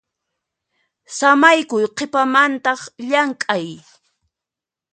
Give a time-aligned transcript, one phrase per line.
[1.17, 3.67] Samaykuy qhipamantaq llamk'ay.